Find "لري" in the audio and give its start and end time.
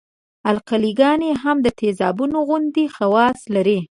3.55-3.79